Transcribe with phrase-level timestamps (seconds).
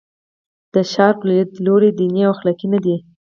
[0.73, 2.95] د شارپ لیدلوری دیني او اخلاقي نه دی.